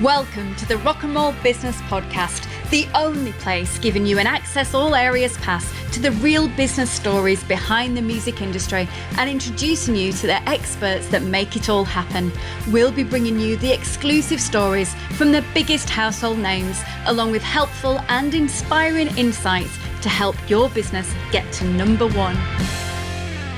[0.00, 4.72] Welcome to the Rock and Roll Business Podcast, the only place giving you an access
[4.72, 10.10] all areas pass to the real business stories behind the music industry and introducing you
[10.12, 12.32] to the experts that make it all happen.
[12.70, 18.00] We'll be bringing you the exclusive stories from the biggest household names, along with helpful
[18.08, 22.38] and inspiring insights to help your business get to number one.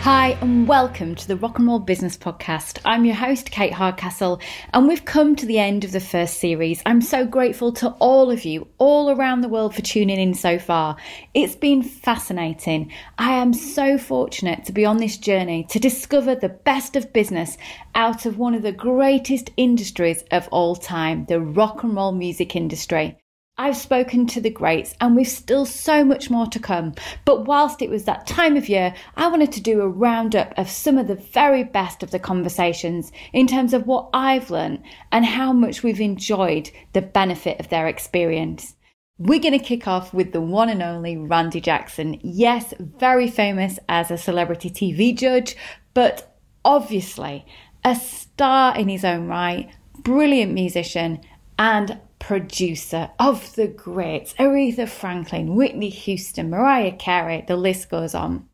[0.02, 2.80] Hi, and welcome to the Rock and Roll Business Podcast.
[2.84, 4.40] I'm your host, Kate Hardcastle,
[4.74, 6.82] and we've come to the end of the first series.
[6.84, 10.58] I'm so grateful to all of you all around the world for tuning in so
[10.58, 10.96] far.
[11.34, 12.90] It's been fascinating.
[13.16, 17.56] I am so fortunate to be on this journey to discover the best of business
[17.94, 22.56] out of one of the greatest industries of all time, the rock and roll music
[22.56, 23.21] industry.
[23.58, 26.94] I've spoken to the greats and we've still so much more to come.
[27.26, 30.70] But whilst it was that time of year, I wanted to do a roundup of
[30.70, 35.26] some of the very best of the conversations in terms of what I've learned and
[35.26, 38.74] how much we've enjoyed the benefit of their experience.
[39.18, 42.18] We're going to kick off with the one and only Randy Jackson.
[42.22, 45.56] Yes, very famous as a celebrity TV judge,
[45.92, 47.44] but obviously
[47.84, 51.20] a star in his own right, brilliant musician,
[51.58, 58.48] and producer of the greats Aretha Franklin, Whitney Houston, Mariah Carey, the list goes on.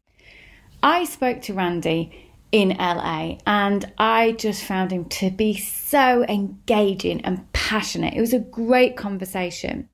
[0.82, 7.20] I spoke to Randy in LA and I just found him to be so engaging
[7.26, 8.14] and passionate.
[8.14, 9.90] It was a great conversation.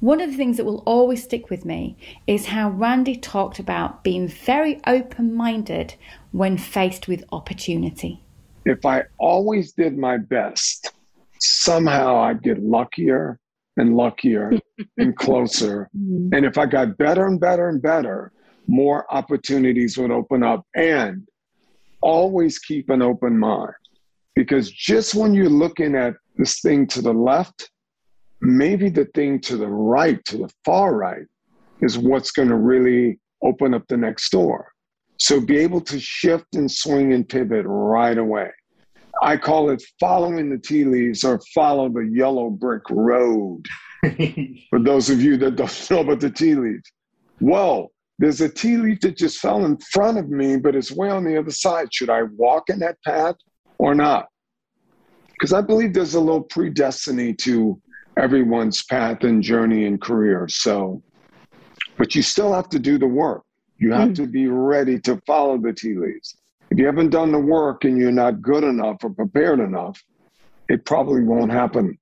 [0.00, 4.04] One of the things that will always stick with me is how Randy talked about
[4.04, 5.94] being very open minded
[6.32, 8.22] when faced with opportunity.
[8.66, 10.92] If I always did my best,
[11.40, 13.38] somehow I'd get luckier
[13.76, 14.52] and luckier
[14.98, 15.88] and closer.
[15.96, 16.34] Mm-hmm.
[16.34, 18.32] And if I got better and better and better,
[18.66, 20.66] more opportunities would open up.
[20.74, 21.26] And
[22.04, 23.72] always keep an open mind.
[24.36, 27.70] Because just when you're looking at this thing to the left,
[28.40, 31.26] maybe the thing to the right, to the far right,
[31.80, 34.70] is what's going to really open up the next door.
[35.18, 38.50] So be able to shift and swing and pivot right away.
[39.22, 43.64] I call it following the tea leaves or follow the yellow brick road.
[44.70, 46.90] For those of you that don't know about the tea leaves.
[47.40, 51.08] Well, there's a tea leaf that just fell in front of me, but it's way
[51.10, 51.92] on the other side.
[51.92, 53.36] Should I walk in that path
[53.78, 54.28] or not?
[55.32, 57.80] Because I believe there's a little predestiny to
[58.16, 60.46] everyone's path and journey and career.
[60.48, 61.02] So,
[61.98, 63.42] but you still have to do the work.
[63.78, 64.16] You have mm.
[64.16, 66.36] to be ready to follow the tea leaves.
[66.70, 70.02] If you haven't done the work and you're not good enough or prepared enough,
[70.68, 71.98] it probably won't happen.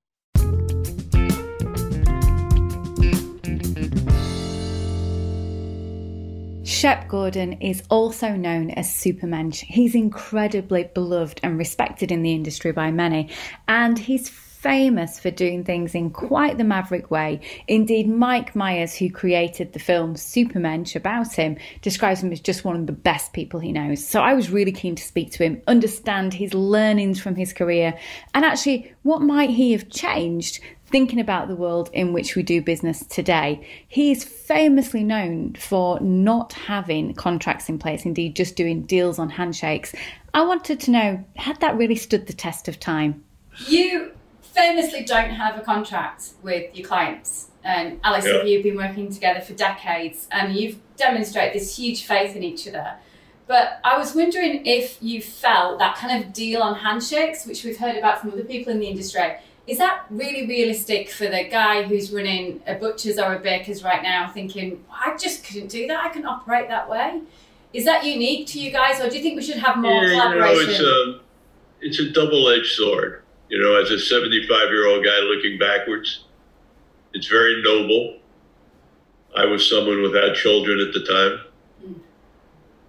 [6.65, 9.59] Shep Gordon is also known as Supermensch.
[9.59, 13.29] He's incredibly beloved and respected in the industry by many,
[13.67, 14.27] and he's
[14.63, 17.41] famous for doing things in quite the maverick way.
[17.67, 22.77] Indeed, Mike Myers, who created the film Supermensch about him, describes him as just one
[22.77, 24.07] of the best people he knows.
[24.07, 27.93] So I was really keen to speak to him, understand his learnings from his career,
[28.33, 32.61] and actually what might he have changed thinking about the world in which we do
[32.61, 33.67] business today.
[33.89, 39.29] He is famously known for not having contracts in place, indeed, just doing deals on
[39.29, 39.93] handshakes.
[40.33, 43.23] I wanted to know had that really stood the test of time?
[43.67, 44.13] You
[44.53, 47.49] famously don't have a contract with your clients.
[47.63, 48.43] And Alice, yeah.
[48.43, 52.95] you've been working together for decades and you've demonstrated this huge faith in each other.
[53.47, 57.77] But I was wondering if you felt that kind of deal on handshakes, which we've
[57.77, 61.83] heard about from other people in the industry, is that really realistic for the guy
[61.83, 66.03] who's running a butcher's or a baker's right now, thinking, I just couldn't do that,
[66.03, 67.21] I can operate that way?
[67.73, 70.11] Is that unique to you guys, or do you think we should have more yeah,
[70.11, 70.73] collaboration?
[70.73, 71.19] You know,
[71.81, 73.22] it's, a, it's a double edged sword.
[73.53, 76.23] You know, as a 75 year old guy looking backwards,
[77.13, 78.17] it's very noble.
[79.37, 82.01] I was someone without children at the time.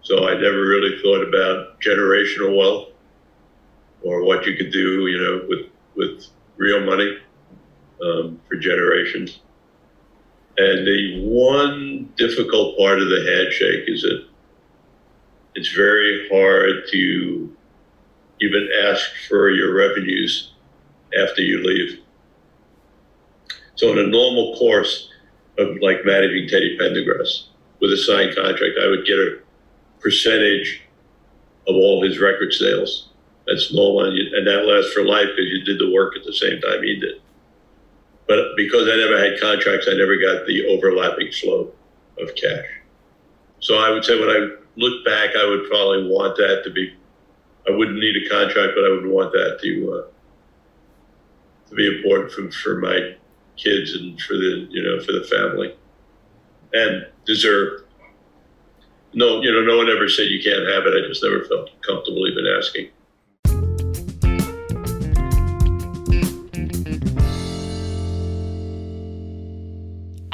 [0.01, 2.89] So I never really thought about generational wealth
[4.03, 5.67] or what you could do, you know, with,
[5.97, 7.19] with real money
[8.03, 9.41] um, for generations.
[10.57, 14.27] And the one difficult part of the handshake is that
[15.57, 17.55] it's very hard to
[18.41, 20.53] even ask for your revenues
[21.23, 22.01] after you leave.
[23.77, 25.11] So in a normal course
[25.59, 27.47] of like managing Teddy Pendergrass
[27.81, 29.39] with a signed contract, I would get a
[30.01, 30.83] percentage
[31.67, 33.11] of all his record sales.
[33.47, 36.25] That's normal, and, you, and that lasts for life because you did the work at
[36.25, 37.21] the same time he did.
[38.27, 41.71] But because I never had contracts, I never got the overlapping flow
[42.19, 42.65] of cash.
[43.61, 46.95] So I would say when I look back, I would probably want that to be.
[47.69, 50.14] I wouldn't need a contract, but I would want that to uh,
[51.69, 53.17] to be important for, for my
[53.57, 55.75] kids and for the you know for the family,
[56.73, 57.83] and deserve.
[59.17, 60.93] No, you know, no one ever said you can't have it.
[60.93, 62.91] I just never felt comfortable even asking.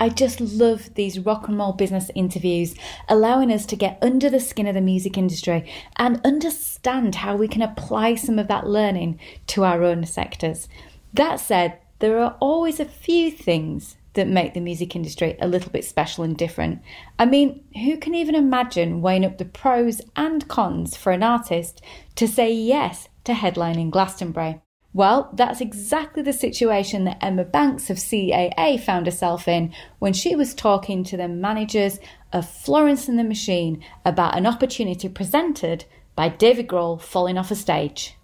[0.02, 2.74] I just love these rock and roll business interviews,
[3.06, 7.46] allowing us to get under the skin of the music industry and understand how we
[7.46, 10.68] can apply some of that learning to our own sectors.
[11.14, 15.70] That said, there are always a few things that make the music industry a little
[15.70, 16.82] bit special and different.
[17.18, 21.80] I mean, who can even imagine weighing up the pros and cons for an artist
[22.16, 24.60] to say yes to headlining Glastonbury?
[24.92, 30.34] Well, that's exactly the situation that Emma Banks of CAA found herself in when she
[30.34, 32.00] was talking to the managers
[32.32, 35.84] of Florence and the Machine about an opportunity presented
[36.16, 38.16] by David Grohl falling off a stage.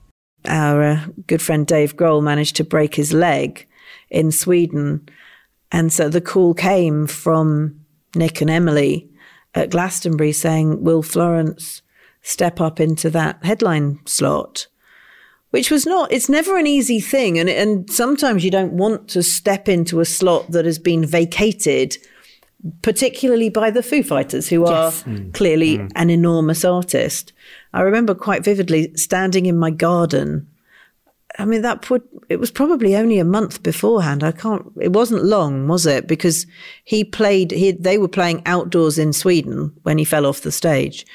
[0.48, 3.66] Our uh, good friend Dave Grohl managed to break his leg
[4.10, 5.08] in Sweden.
[5.72, 7.81] And so the call came from
[8.14, 9.08] Nick and Emily
[9.54, 11.82] at Glastonbury saying, Will Florence
[12.22, 14.66] step up into that headline slot?
[15.56, 17.38] which was not, it's never an easy thing.
[17.38, 21.96] And, and sometimes you don't want to step into a slot that has been vacated,
[22.83, 24.71] particularly by the Foo Fighters, who yes.
[24.71, 25.33] are mm.
[25.35, 25.91] clearly mm.
[25.95, 27.33] an enormous artist.
[27.73, 30.49] I remember quite vividly standing in my garden.
[31.39, 34.25] I mean, that put, it was probably only a month beforehand.
[34.25, 36.07] I can't, it wasn't long, was it?
[36.07, 36.47] Because
[36.85, 41.07] he played, he, they were playing outdoors in Sweden when he fell off the stage.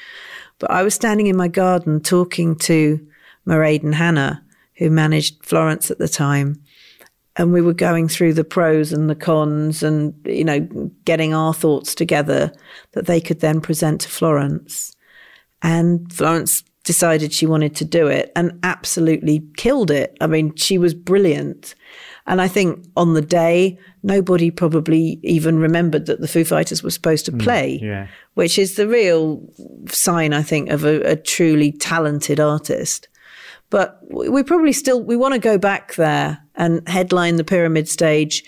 [0.58, 3.04] But I was standing in my garden talking to
[3.46, 4.44] Mairead Hannah,
[4.76, 6.62] who managed Florence at the time.
[7.36, 10.60] And we were going through the pros and the cons and, you know,
[11.04, 12.52] getting our thoughts together
[12.92, 14.94] that they could then present to Florence.
[15.62, 20.16] And Florence decided she wanted to do it and absolutely killed it.
[20.20, 21.74] I mean, she was brilliant.
[22.26, 26.90] And I think on the day, nobody probably even remembered that the Foo Fighters were
[26.90, 28.08] supposed to mm, play, mm, yeah.
[28.34, 29.42] which is the real
[29.88, 33.08] sign, I think, of a, a truly talented artist.
[33.70, 38.44] But we probably still we want to go back there and headline the pyramid stage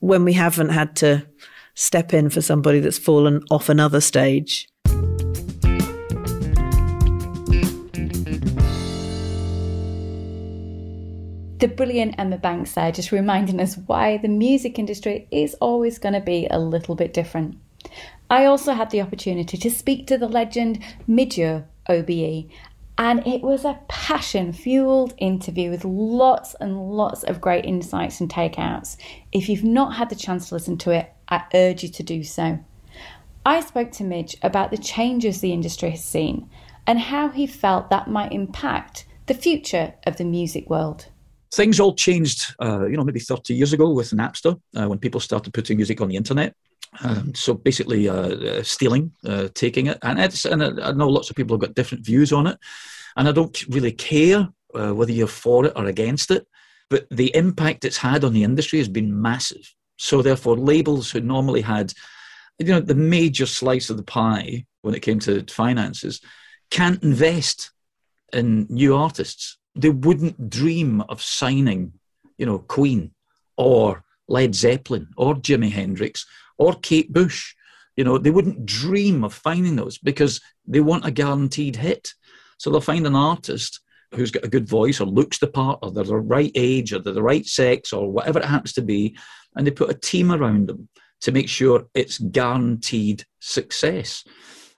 [0.00, 1.26] when we haven't had to
[1.74, 4.68] step in for somebody that's fallen off another stage.
[11.58, 16.12] the brilliant Emma Banks there, just reminding us why the music industry is always going
[16.12, 17.56] to be a little bit different.
[18.28, 22.50] I also had the opportunity to speak to the legend Midge OBE
[22.98, 28.30] and it was a passion fueled interview with lots and lots of great insights and
[28.30, 28.96] takeouts.
[29.32, 32.24] If you've not had the chance to listen to it, I urge you to do
[32.24, 32.58] so.
[33.44, 36.48] I spoke to Midge about the changes the industry has seen
[36.86, 41.06] and how he felt that might impact the future of the music world.
[41.52, 45.20] Things all changed, uh, you know, maybe 30 years ago with Napster uh, when people
[45.20, 46.54] started putting music on the internet.
[47.02, 51.30] Um, so basically, uh, uh, stealing, uh, taking it, and it's and I know lots
[51.30, 52.58] of people have got different views on it,
[53.16, 56.46] and I don't really care uh, whether you're for it or against it.
[56.88, 59.74] But the impact it's had on the industry has been massive.
[59.98, 61.92] So therefore, labels who normally had,
[62.58, 66.20] you know, the major slice of the pie when it came to finances,
[66.70, 67.72] can't invest
[68.32, 69.58] in new artists.
[69.74, 71.94] They wouldn't dream of signing,
[72.38, 73.12] you know, Queen
[73.56, 76.26] or Led Zeppelin or Jimi Hendrix
[76.58, 77.54] or Kate Bush.
[77.96, 82.12] You know, they wouldn't dream of finding those because they want a guaranteed hit.
[82.58, 83.80] So they'll find an artist
[84.14, 86.98] who's got a good voice or looks the part or they're the right age or
[86.98, 89.16] they're the right sex or whatever it happens to be,
[89.54, 90.88] and they put a team around them
[91.22, 94.24] to make sure it's guaranteed success.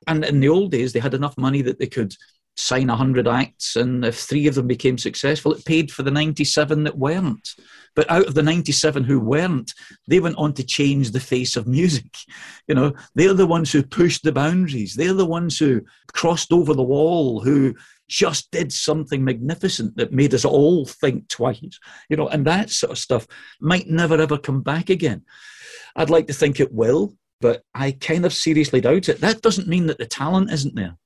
[0.07, 2.15] And in the old days, they had enough money that they could
[2.59, 6.83] sign 100 acts, and if three of them became successful, it paid for the 97
[6.85, 7.51] that weren't.
[7.95, 9.73] But out of the 97 who weren't,
[10.09, 12.17] they went on to change the face of music.
[12.67, 14.95] You know, they're the ones who pushed the boundaries.
[14.95, 15.81] They're the ones who
[16.13, 17.75] crossed over the wall, who
[18.11, 21.79] just did something magnificent that made us all think twice.
[22.11, 23.27] You know, and that sort of stuff
[23.59, 25.23] might never ever come back again.
[25.97, 29.23] I'd like to think it will, but I kind of seriously doubt it.
[29.23, 30.99] That doesn't mean that the talent isn't there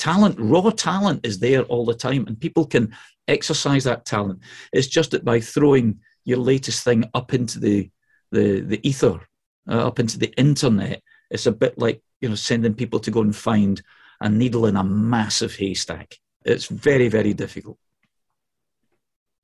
[0.00, 2.96] talent, raw talent is there all the time, and people can
[3.28, 4.40] exercise that talent.
[4.72, 7.90] It's just that by throwing your latest thing up into the
[8.32, 9.20] the the ether,
[9.68, 13.20] uh, up into the internet, it's a bit like you know sending people to go
[13.20, 13.82] and find
[14.20, 16.16] a needle in a massive haystack.
[16.44, 17.78] It's very very difficult.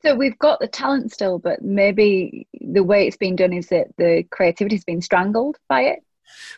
[0.03, 3.89] So we've got the talent still, but maybe the way it's been done is that
[3.99, 5.99] the creativity's been strangled by it.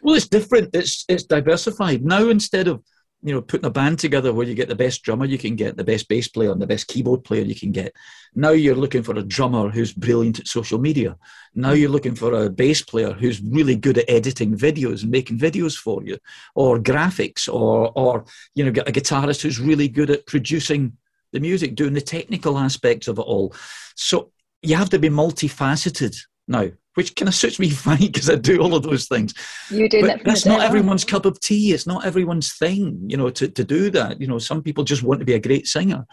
[0.03, 0.71] Well, it's different.
[0.75, 2.29] It's it's diversified now.
[2.29, 2.83] Instead of
[3.23, 5.77] you know, putting a band together where you get the best drummer you can get,
[5.77, 7.93] the best bass player, and the best keyboard player you can get.
[8.35, 11.17] Now you're looking for a drummer who's brilliant at social media.
[11.55, 15.39] Now you're looking for a bass player who's really good at editing videos and making
[15.39, 16.19] videos for you,
[16.55, 20.97] or graphics, or or you know, a guitarist who's really good at producing
[21.33, 23.55] the music, doing the technical aspects of it all.
[23.97, 24.31] So
[24.63, 28.61] you have to be multifaceted now which kind of suits me fine because I do
[28.61, 29.33] all of those things.
[29.71, 31.73] You do but that's not everyone's cup of tea.
[31.73, 34.21] It's not everyone's thing, you know, to, to do that.
[34.21, 36.05] You know, some people just want to be a great singer,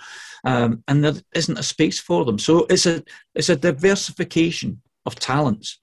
[0.43, 2.37] um, and there isn't a space for them.
[2.37, 5.79] So it's a it's a diversification of talents,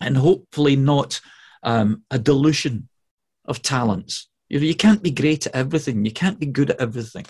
[0.00, 1.20] and hopefully not
[1.64, 2.88] um, a dilution
[3.46, 4.28] of talents.
[4.48, 6.04] You know, you can't be great at everything.
[6.04, 7.26] You can't be good at everything,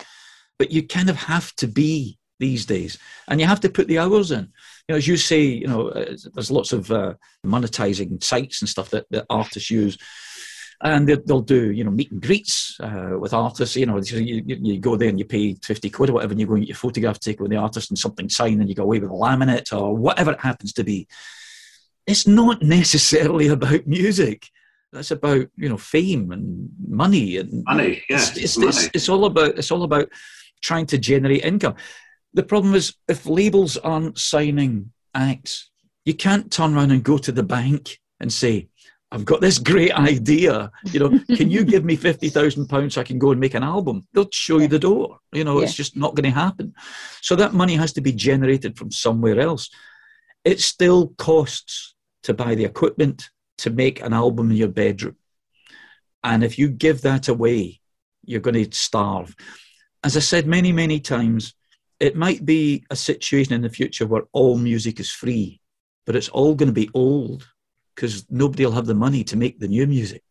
[0.59, 3.99] but you kind of have to be these days, and you have to put the
[3.99, 4.51] hours in.
[4.87, 7.13] You know, as you say, you know, uh, there's lots of uh,
[7.45, 9.97] monetizing sites and stuff that, that artists use,
[10.81, 13.75] and they'll do you know meet and greets uh, with artists.
[13.75, 16.47] You know, you, you, go there and you pay fifty quid or whatever, and you
[16.47, 18.83] go and get your photograph taken with the artist and something signed, and you go
[18.83, 21.07] away with a laminate or whatever it happens to be.
[22.05, 24.47] It's not necessarily about music.
[24.93, 28.03] That's about you know fame and money and money.
[28.09, 28.69] Yeah, it's, it's, money.
[28.69, 30.09] it's, it's all about it's all about
[30.61, 31.75] trying to generate income.
[32.33, 35.69] The problem is if labels aren't signing acts,
[36.05, 38.69] you can't turn around and go to the bank and say,
[39.11, 40.69] I've got this great idea.
[40.91, 43.53] You know, can you give me fifty thousand pounds so I can go and make
[43.53, 44.05] an album?
[44.13, 45.19] They'll show you the door.
[45.31, 45.65] You know, yeah.
[45.65, 46.73] it's just not going to happen.
[47.21, 49.69] So that money has to be generated from somewhere else.
[50.43, 53.29] It still costs to buy the equipment
[53.59, 55.15] to make an album in your bedroom.
[56.23, 57.79] And if you give that away,
[58.25, 59.35] you're going to starve.
[60.03, 61.53] As I said many, many times,
[61.99, 65.59] it might be a situation in the future where all music is free,
[66.05, 67.47] but it's all going to be old
[67.95, 70.23] because nobody will have the money to make the new music.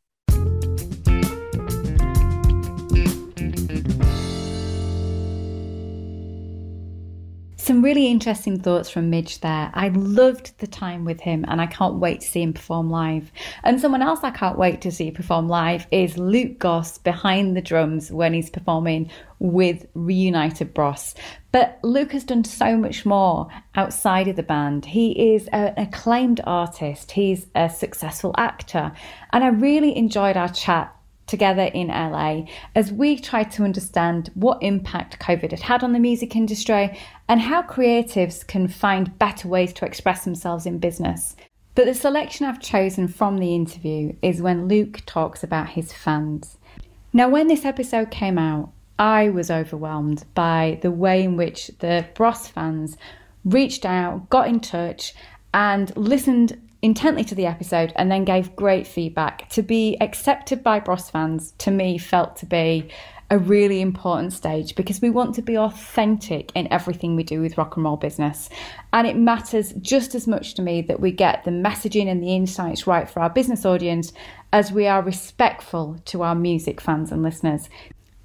[7.67, 9.73] Some really interesting thoughts from Midge there.
[9.75, 13.33] I loved the time with him and I can't wait to see him perform live.
[13.65, 17.61] And someone else I can't wait to see perform live is Luke Goss behind the
[17.61, 21.17] drums when he's performing with Reunited Bros.
[21.51, 24.85] But Luke has done so much more outside of the band.
[24.85, 28.93] He is an acclaimed artist, he's a successful actor,
[29.33, 30.96] and I really enjoyed our chat
[31.27, 32.43] together in LA
[32.75, 37.41] as we tried to understand what impact COVID had had on the music industry and
[37.41, 41.37] how creatives can find better ways to express themselves in business.
[41.75, 46.57] But the selection I've chosen from the interview is when Luke talks about his fans.
[47.13, 52.07] Now, when this episode came out, I was overwhelmed by the way in which the
[52.15, 52.97] Bros fans
[53.45, 55.15] reached out, got in touch,
[55.53, 59.49] and listened intently to the episode and then gave great feedback.
[59.51, 62.89] To be accepted by Bros fans, to me, felt to be
[63.29, 67.59] a really important stage because we want to be authentic in everything we do with
[67.59, 68.49] rock and roll business.
[68.93, 72.37] And it matters just as much to me that we get the messaging and the
[72.37, 74.13] insights right for our business audience
[74.53, 77.69] as we are respectful to our music fans and listeners.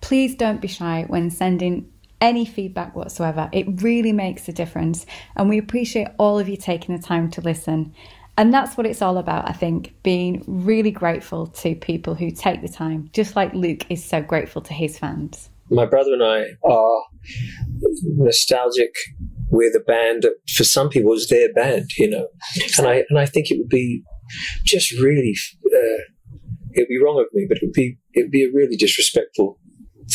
[0.01, 1.91] Please don't be shy when sending
[2.21, 3.49] any feedback whatsoever.
[3.51, 5.07] It really makes a difference.
[5.35, 7.95] And we appreciate all of you taking the time to listen.
[8.37, 12.61] And that's what it's all about, I think, being really grateful to people who take
[12.61, 15.49] the time, just like Luke is so grateful to his fans.
[15.69, 17.03] My brother and I are
[18.03, 18.93] nostalgic
[19.49, 22.27] with a band for some people is their band, you know.
[22.77, 24.03] And I and I think it would be
[24.65, 25.35] just really
[25.65, 26.03] uh,
[26.71, 28.75] it would be wrong of me, but it would be it would be a really
[28.75, 29.59] disrespectful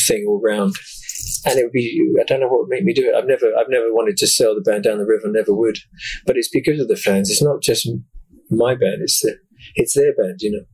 [0.07, 0.75] thing all round.
[1.45, 3.15] And it would be I don't know what would make me do it.
[3.15, 5.77] I've never I've never wanted to sell the band down the river, never would.
[6.25, 7.29] But it's because of the fans.
[7.29, 7.89] It's not just
[8.49, 9.37] my band, it's the
[9.75, 10.65] it's their band, you know.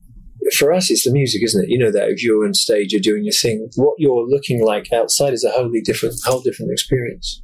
[0.58, 1.70] For us, it's the music, isn't it?
[1.70, 3.70] You know that if you're on stage, you're doing your thing.
[3.76, 7.42] What you're looking like outside is a wholly different, whole different experience.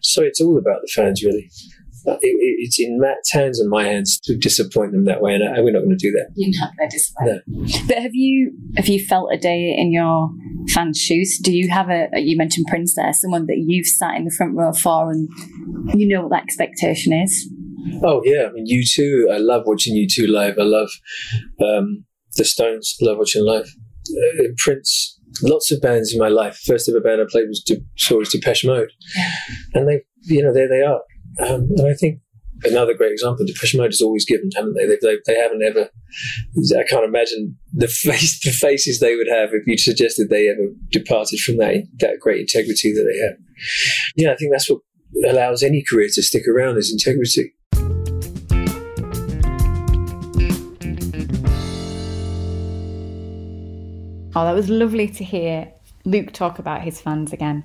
[0.00, 1.50] So it's all about the fans, really.
[2.04, 5.44] It, it, it's in Matt's hands and my hands to disappoint them that way, and
[5.44, 6.30] I, we're not going to do that.
[6.34, 7.42] You're not going to disappoint.
[7.46, 7.86] No.
[7.86, 10.30] But have you have you felt a day in your
[10.72, 11.38] fans' shoes?
[11.42, 12.08] Do you have a?
[12.14, 15.28] You mentioned Prince there, someone that you've sat in the front row for, and
[15.94, 17.48] you know what that expectation is.
[18.02, 19.32] Oh yeah, I mean U2.
[19.32, 20.58] I love watching U2 live.
[20.58, 20.90] I love
[21.60, 22.04] um,
[22.36, 22.96] the Stones.
[23.00, 23.66] I love watching live.
[24.10, 25.18] Uh, Prince.
[25.42, 26.58] Lots of bands in my life.
[26.66, 28.90] First ever band I played was De- saw was Depeche Mode,
[29.72, 31.00] and they, you know, there they are.
[31.40, 32.20] Um, and I think
[32.64, 34.86] another great example, Depeche Mode has always given, haven't they?
[34.86, 35.16] They, they?
[35.26, 35.88] they, haven't ever.
[36.78, 40.68] I can't imagine the face, the faces they would have if you suggested they ever
[40.90, 43.36] departed from that that great integrity that they have.
[44.16, 44.80] Yeah, I think that's what
[45.26, 47.54] allows any career to stick around is integrity.
[54.34, 55.70] Oh, that was lovely to hear
[56.06, 57.64] Luke talk about his fans again.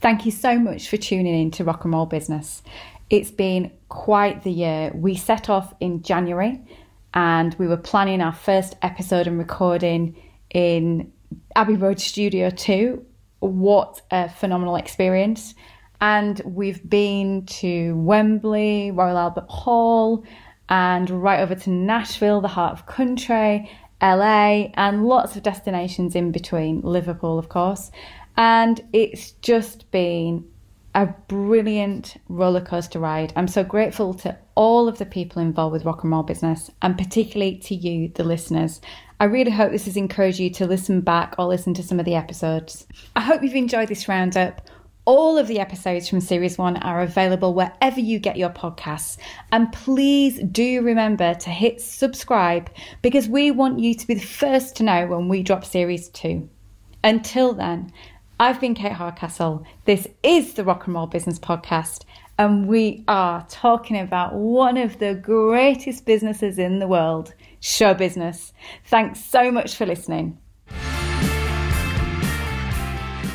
[0.00, 2.62] Thank you so much for tuning in to Rock and Roll Business.
[3.10, 4.92] It's been quite the year.
[4.94, 6.60] We set off in January
[7.14, 10.14] and we were planning our first episode and recording
[10.50, 11.12] in
[11.56, 13.04] Abbey Road Studio 2.
[13.40, 15.54] What a phenomenal experience!
[16.00, 20.24] And we've been to Wembley, Royal Albert Hall,
[20.68, 23.68] and right over to Nashville, the heart of country,
[24.00, 27.90] LA, and lots of destinations in between, Liverpool, of course.
[28.38, 30.46] And it's just been
[30.94, 33.32] a brilliant roller coaster ride.
[33.34, 36.96] I'm so grateful to all of the people involved with rock and roll business, and
[36.96, 38.80] particularly to you, the listeners.
[39.20, 42.06] I really hope this has encouraged you to listen back or listen to some of
[42.06, 42.86] the episodes.
[43.16, 44.68] I hope you've enjoyed this roundup.
[45.04, 49.16] All of the episodes from Series 1 are available wherever you get your podcasts.
[49.50, 52.70] And please do remember to hit subscribe
[53.02, 56.48] because we want you to be the first to know when we drop Series 2.
[57.02, 57.92] Until then,
[58.40, 59.66] I've been Kate Hardcastle.
[59.84, 62.04] This is the Rock and Roll Business Podcast,
[62.38, 68.52] and we are talking about one of the greatest businesses in the world, show business.
[68.86, 70.38] Thanks so much for listening.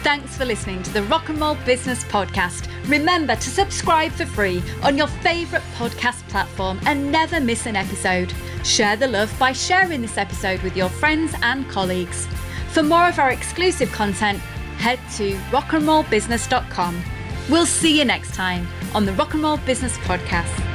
[0.03, 2.69] Thanks for listening to the Rock and Roll Business Podcast.
[2.87, 8.33] Remember to subscribe for free on your favourite podcast platform and never miss an episode.
[8.63, 12.25] Share the love by sharing this episode with your friends and colleagues.
[12.69, 14.41] For more of our exclusive content,
[14.77, 17.03] head to rockandrollbusiness.com.
[17.49, 20.72] We'll see you next time on the Rock and Roll Business Podcast.